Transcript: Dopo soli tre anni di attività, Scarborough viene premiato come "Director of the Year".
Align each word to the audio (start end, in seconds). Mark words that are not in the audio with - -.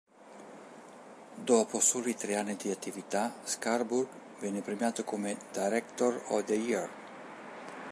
Dopo 1.45 1.79
soli 1.79 2.15
tre 2.15 2.35
anni 2.35 2.55
di 2.55 2.71
attività, 2.71 3.31
Scarborough 3.43 4.07
viene 4.39 4.61
premiato 4.61 5.03
come 5.03 5.37
"Director 5.53 6.23
of 6.29 6.43
the 6.45 6.55
Year". 6.55 6.89